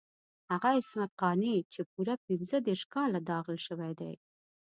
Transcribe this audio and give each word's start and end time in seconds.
هغه 0.51 0.69
عصمت 0.77 1.11
قانع 1.21 1.55
چې 1.73 1.81
پوره 1.91 2.15
پنځه 2.25 2.57
دېرش 2.67 2.83
کاله 2.93 3.19
داغل 3.29 3.57
شوی 3.67 3.91
دی. 3.99 4.13